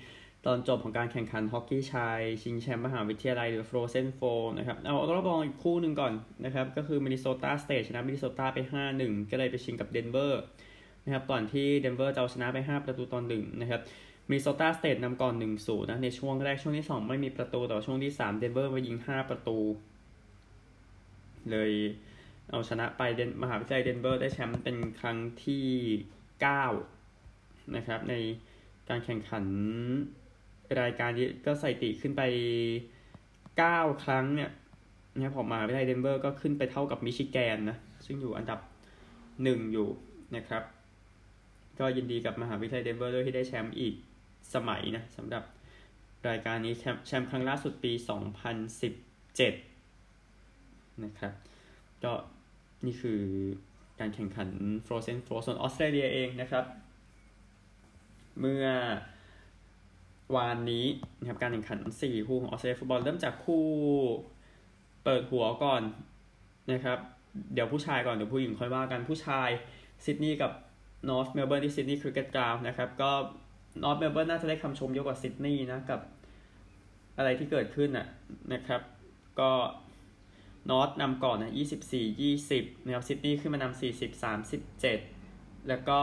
[0.46, 6.12] ตอนจบของการแข่งขันฮอกกี้ชายชิงแชมป์มหาวิทยาลัยหรือ Frozen Four นะครับ เอารอบรองอีกคู่หนึ่งก่อน
[6.44, 8.58] นะครับ ก็คือมินนิโซตาสเตทชนะมินนิโซตาไป
[8.94, 10.42] 5-1 ก็เลยไปชิงกับเดนเวอร์
[11.04, 13.80] นะครับก่อนที่เดนเวอร์จะเอาชนะไป 5 ประตูต่อหนึ่งนะครับ
[14.28, 19.58] มินนิโซตาสเตทนำก่อน 1-0 นะ ในช่วงแรกช่วงที่ 2 ไม่มีประตูแต่ช่วงที่3เดนเวอร์มายิง 5 ประตู
[21.50, 21.72] เลย
[22.50, 25.66] เอาชนะไปเดนมหาวิทยาลัยเดนเวอร์ได้แชมป์เป็นครั้งที่
[26.50, 28.14] 9 นะครับใน
[28.88, 29.44] การแข่งขัน
[30.80, 32.22] รายการนี้ก็สถิติขึ้นไป
[33.48, 34.50] 9 ครั้งเนี่ย
[35.14, 38.60] นะครับผมมหาวิทยาลัยเดนเวอร์ก็ขึ้นไปเท่ากับมิชิแกนนะ ซึ่งอยู่อันดับ
[39.16, 39.88] 1 อยู่
[40.36, 40.62] นะครับ
[41.78, 43.94] ก็ยินดีกับมหาวิทยาลัยเดนเวอร์ด้วยที่ได้แชมป์อีก
[44.54, 45.44] สมัยนะสำหรับ
[46.28, 46.74] รายการนี้
[47.06, 47.92] แชมป์ครั้งล่าสุดปี
[49.62, 51.32] 2017 นะครับ
[52.04, 52.12] ก็
[52.84, 53.20] นี่คือ
[54.00, 54.48] การแข่งขัน
[54.86, 56.64] Frozen Four ส่วนออสเตรเลียเองนะครับ
[58.40, 58.66] เมื่อ
[60.36, 60.86] วานนี้
[61.20, 63.64] นะครับการแข่งขัน 4 คู่ของออสเตรเลียฟุตบอลเริ่มจากคู่
[65.04, 65.82] เปิดหัวก่อน
[66.72, 66.98] นะครับ
[67.54, 69.48] เดี๋ยวผู้ชายก่อนเดี๋ยวผู้หญิงค่อยว่ากันผู้ชาย
[70.04, 70.52] ซิดนีย์กับ
[71.08, 73.10] นอร์ทเมลเบิร์นที่ซิดนีย์คริกเก็ตกราวนะครับก็
[73.82, 76.00] นอร์ทเมลเบิร์นน่าจะได้คำชมเยอะกว่าซิดนีย์นะกับ
[77.16, 78.06] อะไรที่เกิดขึ้นน่ะ
[78.52, 78.80] นะครับ
[79.40, 79.52] ก็
[80.70, 81.52] นอตนำก่อนนะ
[81.98, 84.22] 24 20นะครับซิดนีย์ขึ้นมานำ40
[84.92, 86.00] 37 แล้วก็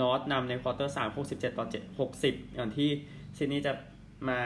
[0.00, 2.90] นอตนำในควอเตอร์3 67ต่อ7 60ก่อนที่
[3.38, 3.72] ซินีย์จะ
[4.28, 4.38] มา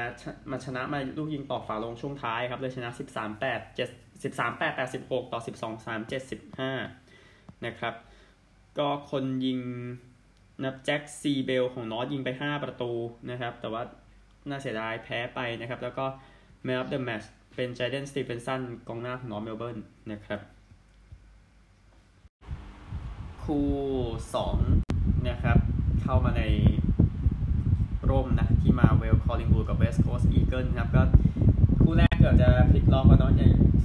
[0.51, 6.11] มาชนะมาลูกยิงต่อฝาลงช่วงท้ายครับเลยชนะ 13 8 7 13 8 86 ต่อ 12 3
[6.81, 7.95] 75นะครับ
[8.79, 9.61] ก็คนยิง
[10.65, 12.93] นำแจ็คซีเบลของนอร์ทยิงไป 5 ประตู
[13.31, 13.83] นะครับ แต่ว่า
[14.49, 16.07] น่าเสียดายแพ้ไปนะครับ แล้วก็
[16.67, 19.79] Man of the Match เป็นไจเดนสตีเฟนสันกองหน้าของนอร์ทเมลเบิร์น
[20.13, 20.41] นะครับ
[23.43, 23.69] คู่
[24.63, 25.59] 2 นะครับ
[26.03, 26.43] เข้ามาใน
[28.11, 31.03] ร่มนะที่มาเวลคอลลิงวูดกับเวสต์โคสต์อีเกิลครับก็
[31.83, 33.33] คู่แรกเกือบจะพลิกล็อกกันเนาะ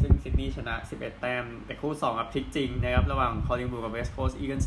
[0.01, 4.61] ซึ่งซิดนีย์ชนะ 11 แต้ม แต่คู่2กลับพลิกจริงนะครับระหว่างคอลลิงวูดกับเวสต์โคสต์อีเกิล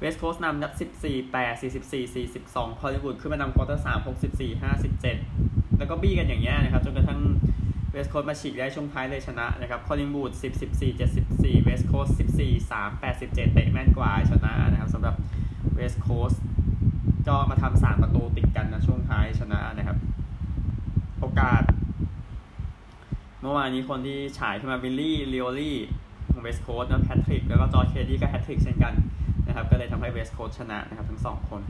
[0.00, 0.72] เวสต์โคสต์นำนับ
[1.02, 4.62] 14 8 44 42 คอลลิงวูดขึ้นมานำ quarter 3 64
[5.12, 7.20] 57 แล้วก็บี้กันอย่างเงี้ยนะครับจนกระทั่ง
[7.92, 15.14] เวสต์โคสต์มาฉีกได้ช่วงท้ายเลยชนะนะครับคอลลิงวูด10 14 74เวสต์โคสต์14 3 87เตะแม่นกว่าชนะนะครับสำหรับ
[15.74, 16.42] เวสต์โคสต์
[17.28, 18.03] ก็มาทำสามต
[18.56, 19.98] กันนะช่วงท้ายชนะนะครับ
[21.20, 21.62] โอกาส
[23.40, 25.76] เมื่อวานนี้คนที่ฉายขึ้นมาวิลลี่ลิโอลี่
[26.30, 28.94] ของเวสโคสนะแพทริกแล้วก็จอร์เคดี้ก็แฮตทริกเช่นกัน
[29.46, 31.62] นะครับก็เลยทำให้เวสโคสชนะนะครับทั้งสองคน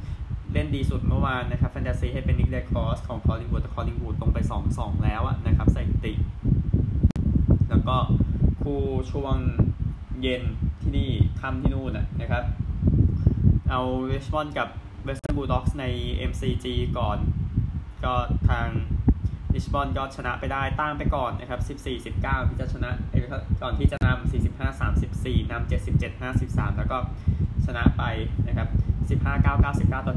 [0.53, 4.39] เล่นดีสุดเมื่อวานนะครับแฟนตาซีให้เป็นนิกเดคอสของคอลลิงวูดแต่คอลลิงวูดลงไป
[4.71, 6.13] 2-2 แล้วนะครับใส่ติ
[7.71, 7.97] แล้วก็
[8.63, 8.81] คู่
[9.13, 9.37] ช่วง
[10.23, 10.43] เย็น
[10.83, 12.45] ที่นี่ค่ำที่นู่นนะครับ
[13.71, 14.69] เอาเวสมอนกับ
[15.05, 15.85] เวสต์บูลด็อกส์ใน
[16.31, 16.67] MCG
[16.99, 17.19] ก่อน
[18.05, 18.15] ก็
[18.49, 18.69] ทาง
[19.55, 21.61] ลิชบอนก็ชนะไปได้ตั้งไปก่อนนะครับ
[22.05, 22.91] 14-19 ที่จะชนะ
[23.63, 24.31] ก่อนที่จะนำ
[24.91, 25.71] 45-34นำ
[26.21, 26.97] 77-53 แล้วก็
[27.67, 28.03] ชนะไป
[28.47, 28.69] นะครับ
[29.09, 30.15] 15-9 99 ต่อ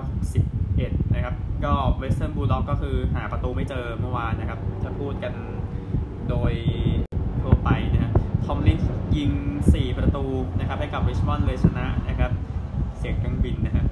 [0.00, 0.04] 79
[0.52, 5.34] 61 นะครับ ก็เวสเทิร์นบูลด็อกก็คือหาประตูไม่เจอเมื่อวานนะครับถ้าพูดกัน
[6.28, 6.52] โดย
[7.42, 8.12] ทั่วไปนะฮะ
[8.44, 8.78] ทอมลิน
[9.16, 9.32] ยิง
[9.64, 10.24] 4 ประตู
[10.58, 12.30] นะครับให้กับริชมอนด์เลยชนะนะครับ
[12.98, 13.84] เสียงเครื่องบินนะฮะ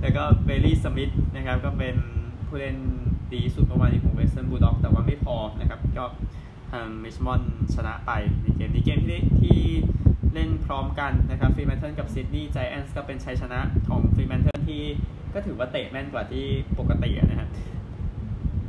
[0.00, 1.96] แล้วก็เบลลี่สมิธนะครับก็เป็น
[2.46, 2.76] ผู้เล่น
[3.34, 6.04] ดีสุดเมื่อวานนี้ของเวสเทิร์นบูลด็อกแต่ว่าไม่พอนะครับก็
[6.72, 7.42] ทางริชมอนด์
[7.74, 8.10] ชนะไป
[8.42, 9.60] ในเกมนี้เกมที่ที่
[10.34, 14.82] เล่นพร้อมกันนะครับฟรีแมนเทิลกับซิดนีย์ไจแอนส์ก็เป็นชัยชนะของฟรีแมนเทิลที่
[15.34, 16.44] ก็ถือว่าเตะแม่นกว่าที่
[16.78, 17.48] ปกตินะฮะ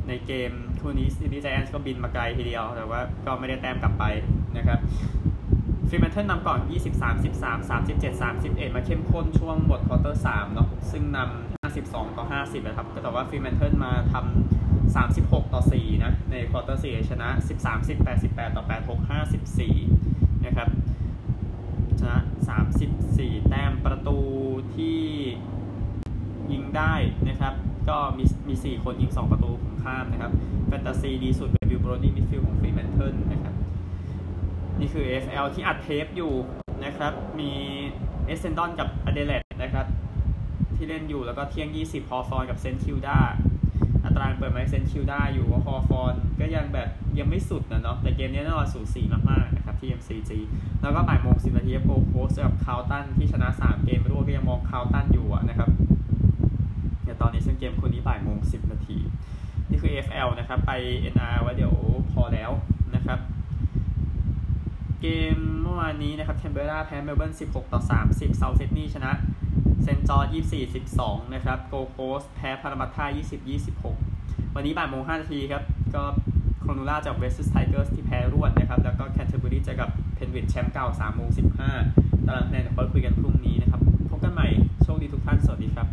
[0.08, 4.04] ในเกมคู่นี้ซิดนีย์ไจแอนส์ก็บินมาไกลทีเดียว แต่ว่าก็ไม่ได้แต้มกลับไป
[4.56, 4.78] นะครับ
[5.94, 6.60] ฟรีแมนเทิลนำก่อน
[6.94, 16.34] 23 13 37 31 มาเข้มข้นช่วงบท quarter 3เนาะซึ่งนำ52 ต่อ 50 นะครับ แต่ว่าฟรีแมนเทิลมาทำ 36 ต่อ 4 นะ ใน
[16.50, 19.08] quarter 4ชนะ 13 10 88 ต่อ 86
[19.72, 20.68] 54 นะครับ
[22.00, 22.18] ชนะ
[22.82, 24.18] 34 แต้มประตู
[24.74, 25.00] ที่
[26.52, 26.94] ยิงได้
[27.28, 27.54] นะครับ
[27.88, 30.32] ก็มีมี 4 คนยิง 2 ประตูของข้ามนะครับ
[30.66, 33.43] แฟนตาซีดีสุดเป็นบิลโบรดี้มิดฟิลด์ของฟรีแมนเทิลนะครับ
[34.78, 36.32] นี่คือ FL ที่อัดเทปอยู่
[36.84, 37.50] นะครับ มี
[38.26, 39.86] เอสเซนดอนกับอเดเลดนะครับ
[40.76, 43.18] ที่เล่นอยู่แล้วก็เที่ยง 20พอฟอนกับเซนคิวด้า
[44.04, 50.30] อัตราเปิดไมเซนคิวด้าอยู่ว่าพอฟอนก็ยังแบบยังไม่สุดนะเนาะแต่เกมนี้แน่นอนสูสีมากๆนะครับที่ MCG
[50.82, 55.70] แล้วก็บ่ายโมงสิบนาทีโกโพสกับคาวตันที่ชนะ 3 เกมรวดก็ยังมองคาวตันอยู่นะครับ
[57.04, 58.98] เดี๋ยวตอนนี้ซึ่งเกมคู่นี้บ่ายโมง10นาที
[59.68, 60.72] นี่คือ FL นะครับ ไป
[61.14, 61.74] NR ไว้เดี๋ยว
[62.12, 62.50] พอแล้ว
[62.94, 63.18] นะครับ
[65.06, 69.12] เกมเมื่อวานนี้นะครับแคนเบราแพ้เมลเบิร์น16 ต่อ 30เซาท์ซิดนีย์ชนะ
[69.82, 70.30] เซนจอร์
[70.72, 73.40] 24 12 นะครับโกโคสแพ้พารามัตท่า20
[74.00, 75.62] 26 วันนี้บ่ายโมง5นาทีครับ
[75.94, 76.04] ก็
[76.60, 81.28] โครนูล่าจากเวสต์ไทเกอร์สที่แพ้รวดนะครับ แล้วก็แคนเทอร์เบอรีเจอกับเพนวินแชมป์เก่า3โมง
[81.78, 84.48] 15ตารางคะแนนเดี๋ยวค่อยคุยกันพรุ่งนี้นะครับ พบกันใหม่
[84.84, 85.86] โชคดีทุกท่าน สวัสดีครับ